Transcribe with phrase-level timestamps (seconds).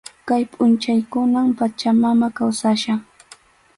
[0.27, 2.99] Kay pʼunchawkunam Pachamama kawsachkan.